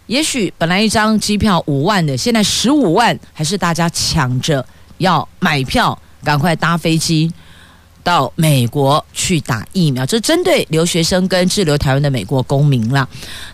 [0.06, 4.64] 也许本来一张机票五万的，现在十五万，还是大家抢着
[4.98, 7.32] 要买票，赶快搭飞机。
[8.09, 13.06] 到美国去打疫苗，这针对留学生跟滞留台湾的美国公民了。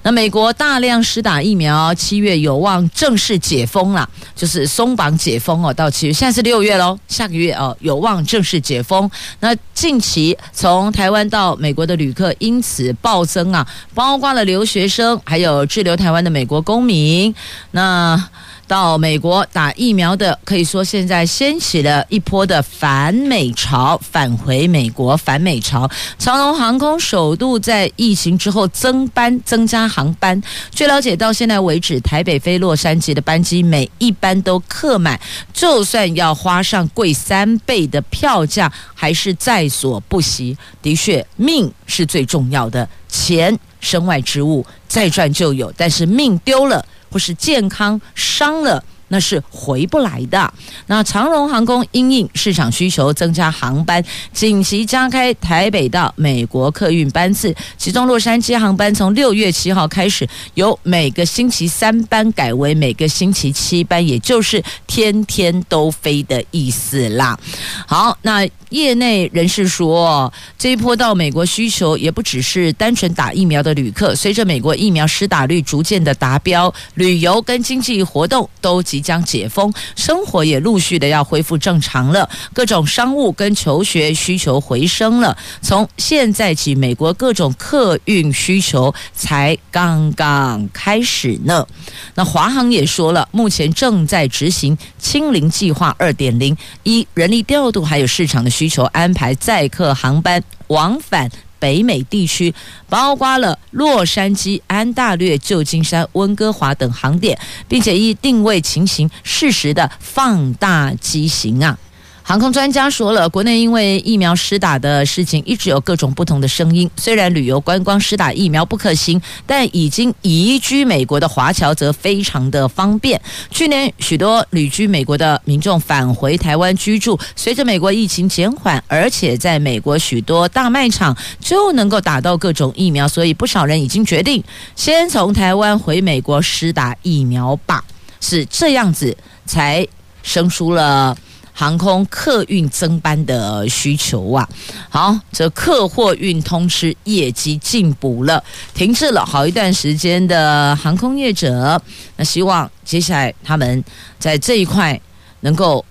[0.05, 5.75] 那美国大量施打疫苗，七月有望正式解封了，就是松绑解封哦。
[5.75, 9.11] 到七月，现在是六月喽，下个月哦有望正式解封。
[9.41, 17.35] 那近期从台湾到美国的旅客因此暴增啊，包括了留学生，还有滞留台湾的美国公民。
[17.73, 18.31] 那
[18.67, 25.89] 到美国打疫苗的，可以说现在掀起了一波的反美潮，返回美国反美潮。
[26.19, 30.41] 长荣航空首度在疫情之后增班，增加航班。
[30.71, 35.21] 据了解，到现在为止，台北飞洛杉矶的班机每一班都客满，
[35.53, 40.57] 就算要花上贵三倍的票价，还是在所不惜。
[40.81, 46.85] 的确，命是最重要的，钱身外之物，再赚就有，但是命丢了。
[47.15, 48.83] 不是健康伤了，
[49.15, 50.53] 那是回不来的。
[50.89, 54.03] 那长荣航空因应市场需求，增加航班，
[54.33, 57.55] 紧急加开台北到美国客运班次。
[57.79, 67.39] 其中洛杉矶航班从六月七号开始，由每个星期三班改为每个星期七班，也就是天天都飞的意思啦。
[67.87, 68.45] 好，那。
[68.71, 74.17] 业内人士说，这一波到美国需求也不只是单纯打疫苗的旅客。
[74.17, 82.29] 随着美国疫苗施打率逐渐的达标，旅游跟经济活动都即将解封，生活也陆续的要恢复正常了。
[82.55, 85.37] 各种商务跟求学需求回升了。
[85.61, 91.67] 从现在起，美国各种客运需求才刚刚开始呢。
[92.15, 98.55] 那华航也说了，目前正在执行“清零计划二点零”，一人力调度还有市场的。
[98.55, 101.29] 需求安排载客航班往返
[101.65, 102.55] 北美地区，
[102.91, 111.79] 包括了洛杉矶、安大略、旧金山、温哥华等航点，并且依定位情形适时的放大机型啊。
[112.27, 116.91] 航空专家说了，国内因为疫苗施打的事情一直有各种不同的声音。
[116.97, 123.21] 虽然旅游观光施打疫苗不可行，但已经移居美国的华侨则非常的方便。
[123.51, 134.43] 去年许多旅居美国的民众返回台湾居住，随着美国疫情减缓，而且在美国许多大卖场就能够打到各种疫苗，所以不少人已经决定
[134.75, 137.85] 先从台湾回美国施打疫苗吧。
[138.23, 139.15] 是这样子
[139.45, 139.87] 才
[140.23, 141.15] 生疏了。
[141.57, 144.47] 航空客运增班的需求啊。
[144.91, 148.43] 好，这客货运通吃业绩进步了，
[148.75, 151.81] 停滞了好一段时间的航空业者，
[152.17, 153.83] 那希望接下来他们
[154.19, 155.01] 在这一块
[155.41, 155.85] 能够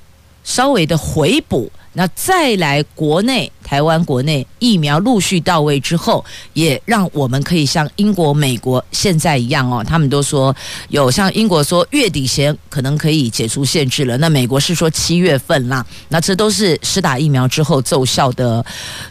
[0.44, 1.72] 稍微的回补。
[1.96, 10.56] 那再来国内，台湾国内疫苗陆续到位之后，也让我们可以像英国、美国现在一样哦，他们都说
[10.89, 18.66] 有像英国说月底前可能可以解除限制了，那美国是说七月份啦，那这都是施打疫苗之后奏效的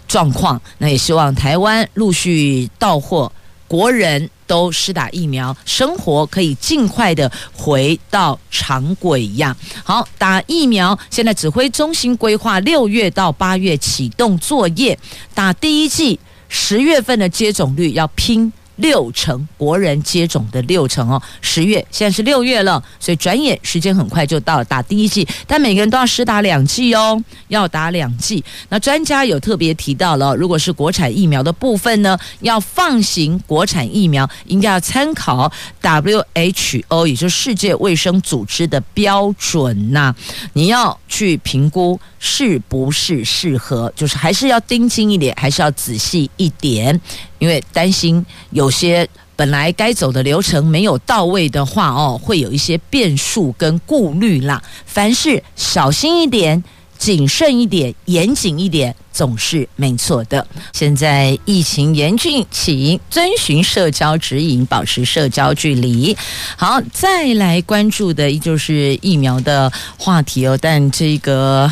[0.09, 3.31] 状况，那也希望台湾陆续到货。
[3.69, 9.57] 国人都施打疫苗，生活可以尽快的回到常轨一样。
[9.83, 14.99] 好，打疫苗，现在指挥中心规划六月到八月启动作业，
[15.33, 18.53] 打第一季，十月份的接种率要拼。
[18.77, 28.43] 六成国人接种的六成哦，十月现在是六月了，所以转眼时间很快就到了打第一剂，但每个人都要施打两剂哦，要打两剂。
[28.69, 35.51] 那专家有特别提到了，如果是国产疫苗的部分呢，要放行国产疫苗，应该要参考
[35.83, 40.15] WHO，也就是世界卫生组织的标准呐、
[40.55, 46.99] 你要去评估是不是适合，就是还是要盯紧一点，还是要仔细一点。
[47.43, 54.63] 因为担心有些本来该走的流程没有到位的话，哦，会有一些变数跟顾虑啦。
[54.87, 56.63] 凡事小心一点、
[56.97, 60.47] 谨慎一点、严谨一点，总是没错的。
[60.73, 66.17] 现在疫情严峻，请遵循社交指引，保持社交距离。
[66.57, 70.57] 好，再来关注的，依旧是疫苗的话题哦。
[70.63, 71.69] 但这个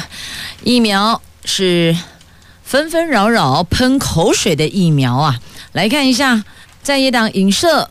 [0.64, 1.97] 疫苗是
[2.64, 5.39] 纷纷扰扰喷口水的疫苗啊。
[5.73, 6.43] 来看一下，
[6.83, 7.89] 在野党影射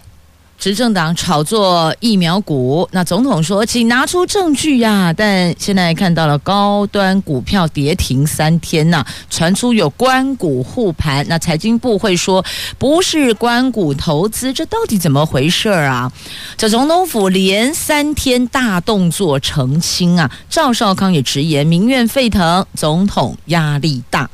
[0.57, 12.43] 执政党炒作疫苗股，那总统说，请拿出证据呀、但现在看到了高端股票跌停三天呐、传出有关股护盘，那财经部会说
[12.77, 16.11] 不是关股投资，这到底怎么回事啊？
[16.57, 24.29] 这总统府连三天大动作澄清啊，赵少康也直言民怨沸腾，总统压力大。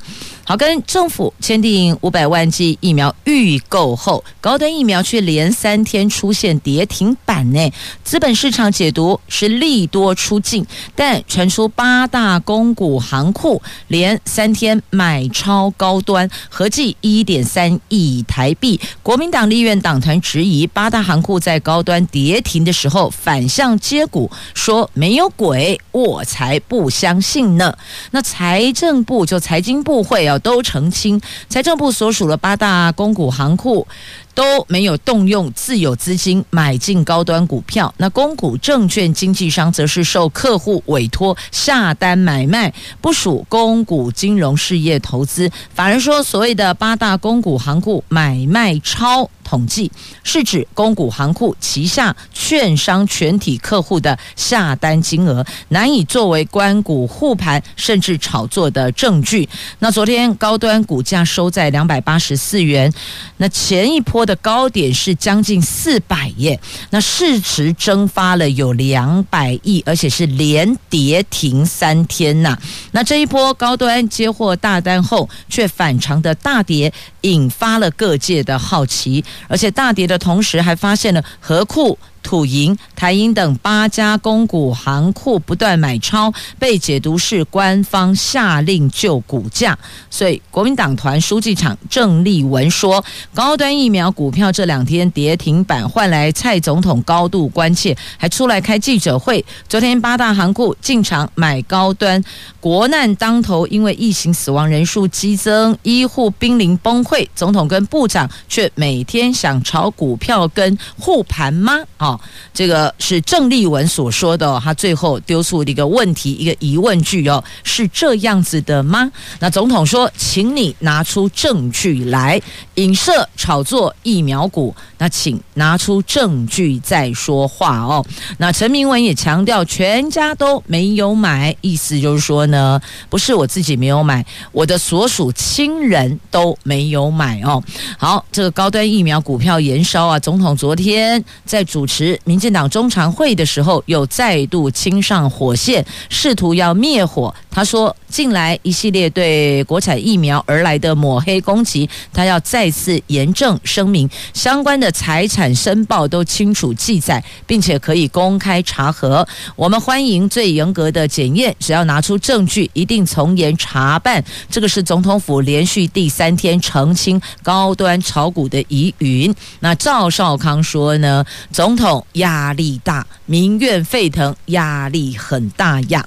[0.48, 7.74] 好，跟政府签订五百万剂疫苗预购后，高端疫苗却连三天出现跌停板呢。
[8.04, 10.64] 资本市场解读是利多出尽，
[10.96, 18.80] 但传出八大公股行库连三天买超高端，合计一点三亿台币。
[19.02, 27.76] 国民党立院党团质疑八大行库在高端跌停的时候反向接股，说没有鬼，我才不相信呢。
[28.12, 30.35] 那财政部就财经部会啊。
[30.40, 33.88] 都澄清，财政部所属的八大公股行库
[34.36, 37.92] 都没有动用自有资金买进高端股票。
[37.98, 42.72] 那公股证券经纪商则是受客户委托下单买卖，
[43.02, 45.50] 不属公股金融事业投资。
[45.74, 49.28] 法人说，所谓的八大公股行库买卖超。
[49.48, 49.92] 统计
[50.24, 59.48] 是指公股行库旗下券商全体客户的下单金额，难以作为关股护盘甚至炒作的证据。
[59.78, 62.92] 那昨天高端股价收在两百八十四元，
[63.38, 66.58] 那前一波的高点是将近四百亿，
[66.90, 72.58] 那市值蒸发了有两百亿，而且是连跌停三天呐。
[72.92, 79.24] 那这一波高端接获大单后，却反常的大跌，引发了各界的好奇。
[79.48, 81.98] 而且大跌的同时，还发现了何库。
[82.26, 89.78] 土银、台银等八家公股行库不断买超，被解读是官方下令救股价。
[90.10, 93.06] 所以国民党团书记长郑丽文说，
[93.36, 99.46] 高端疫苗股票这两天跌停板，换来蔡总统高度关切，还出来开记者会。
[99.70, 102.22] 昨天八大行库进场买高端，
[102.60, 111.74] 国难当头，因为疫情死亡人数激增，医护濒临崩溃，总统跟部长却每天想炒股票跟护盘吗？
[111.98, 112.15] 啊？
[112.54, 119.12] 这个是郑丽文所说的，他最后丢出一个问题，一个疑问句哦，是这样子的吗？
[119.40, 122.42] 那总统说，请你拿出证据来，
[122.76, 128.06] 影射炒作疫苗股，那请拿出证据再说话哦。
[128.38, 137.62] 那陈明文也强调，全家都没有买，意思就是说呢，不是我自己没有买，我的所属亲人都没有买哦。
[137.98, 142.05] 好，这个高端疫苗股票延烧啊，总统昨天在主持。
[142.26, 147.34] 民进党中常会的时候，又再度亲上火线，试图要灭火。
[147.50, 159.28] 他说：“近来一系列对国产疫苗而来的抹黑攻击，他要再次严正声明，相关的财产申报都清楚记载，并且可以公开查核。
[159.56, 164.24] 我们欢迎最严格的检验，只要拿出证据，一定从严查办。
[164.50, 169.34] 这个是总统府连续第三天澄清高端炒股的疑云。
[169.60, 176.06] 那赵少康说呢，总统压力大，民怨沸腾，压力很大呀。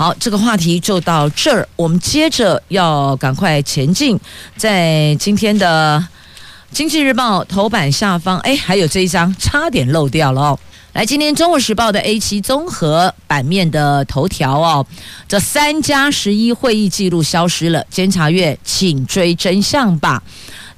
[0.00, 1.68] 好，这个话题就到这儿。
[1.76, 4.18] 我们接着要赶快前进，
[4.56, 6.02] 在今天的
[6.74, 10.58] 《经济日报》头版下方，哎，还有这一张差点漏掉了哦。
[10.94, 14.86] 来，今天《中国时报》的 A 七综合版面的头条哦，
[15.28, 20.22] 这三加十一会议记录消失了，监察院请追真相吧。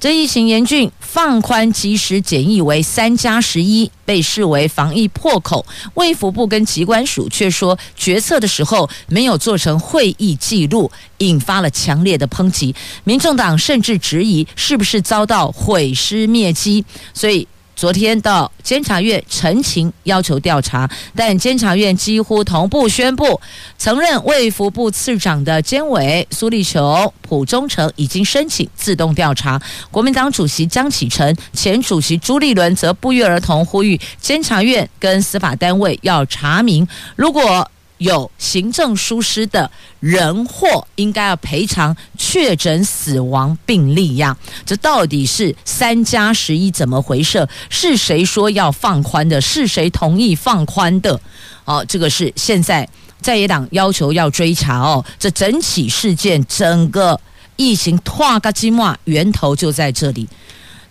[0.01, 5.63] 这疫情严峻，放宽即时检疫为三加十一，被视为防疫破口。
[5.93, 12.73] 卫福部跟疾管署却说，决策的时候没有做成会议记录，引发了强烈的抨击。
[13.03, 16.83] 民众党甚至质疑，是不是遭到毁尸灭迹？
[17.13, 17.47] 所以。
[17.75, 23.39] 昨天到监察院陈情要求调查，但监察院几乎同步宣布，
[23.77, 29.61] 曾任卫福部次长的监委苏立琼、蒲忠诚已经申请自动调查。
[29.91, 37.69] 国民党主席江启臣、前主席朱立伦则不约而同呼吁监察院跟司法单位要查明，如果。
[38.03, 44.37] 有行政疏失的人或，应该要赔偿确诊死亡病例呀。
[44.65, 47.47] 这到底是三加十一怎么回事？
[47.69, 49.39] 是谁说要放宽的？
[49.39, 51.19] 是谁同意放宽的？
[51.63, 52.87] 哦，这个是现在
[53.21, 55.03] 在野党要求要追查哦。
[55.17, 57.17] 这整起事件，整个
[57.55, 60.27] 疫情拖个鸡毛，源头就在这里。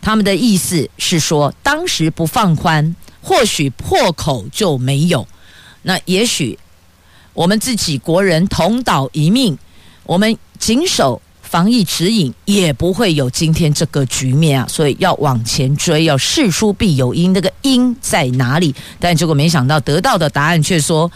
[0.00, 5.28] 他们的意思是说，当时不放宽，或许破口就没有。
[5.82, 6.58] 那也许。
[7.34, 9.56] 我们自己国人同岛一命，
[10.04, 14.66] 我们谨守防疫指引，也不会有今天这个局面啊！
[14.68, 18.74] 所以要往前追，要事出必有因，那个因在哪里？
[18.98, 21.10] 但结果没想到得到的答案却说，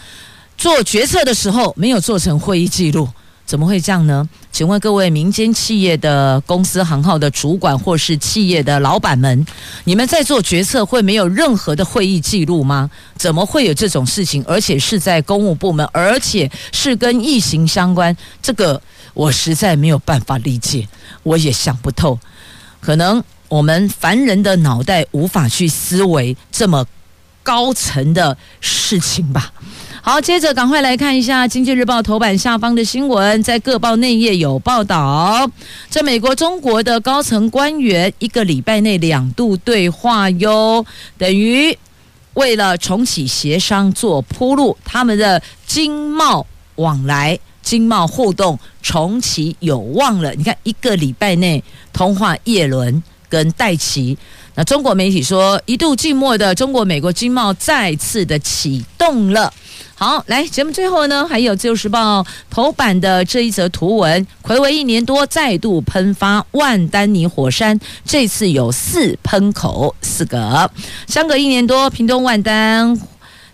[0.58, 3.08] 做决策的时候没有做成会议记录。
[3.46, 4.28] 怎么会这样呢？
[4.50, 9.46] 请问各位民间企业的公司行号的主管或是企业的老板们，
[9.84, 12.90] 你们在做决策会没有任何的会议记录吗？
[13.16, 14.44] 怎么会有这种事情？
[14.46, 18.82] 而且是在公务部门，而且是跟疫情相关，这个
[19.14, 20.88] 我实在没有办法理解，
[21.22, 22.18] 我也想不透。
[22.80, 26.84] 可能我们凡人的脑袋无法去思维这么
[27.44, 29.52] 高层的事情吧。
[30.08, 35.50] 好，接着赶快来看一下《经济日报》头版下方的新闻，在各报内页有报道。
[35.88, 40.86] 在美国、中国的高层官员一个礼拜内两度对话哟，
[41.18, 41.76] 等于
[42.34, 46.46] 为了重启协商做铺路，他们的经贸
[46.76, 50.32] 往来、经贸互动重启有望了。
[50.36, 54.16] 你看，一个礼拜内通话叶伦跟戴琪。
[54.56, 59.52] 那中国媒体说，一度静默的中国美国经贸再次的启动了。
[59.94, 70.70] 好，来节目最后呢，还有《自由时报》头版的这一则图文，睽违一年多再度喷发万丹尼火山，这次有四喷口，四个。
[71.06, 72.98] 相隔一年多，屏东万丹。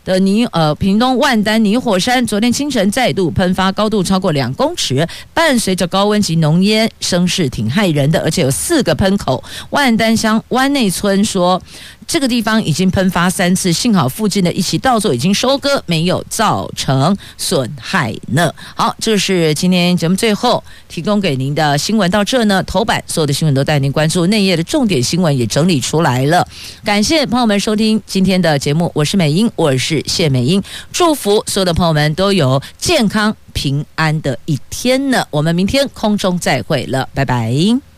[0.05, 9.43] 的泥呃，屏东万丹泥火山昨天清晨再度喷发，高度超过两公尺，伴随着高温及浓烟，声势挺骇人的，而且有四个喷口。
[9.71, 11.63] 万丹乡湾内村说。
[12.07, 18.53] 这个地方已经喷发三次，幸好附近的一起稻作已经收割，没有造成损害呢。
[18.75, 26.47] 好，这是今天节目最后提供给您的新闻，到这呢，头版所有的新闻都带您关注，内页的重点新闻也整理出来了。
[26.85, 35.25] 感谢朋友们收听今天的节目，我是美英，我是谢美英，祝福所有的朋友们都有健康平安的一天呢。
[35.31, 37.92] 我们明天空中再会了，拜拜。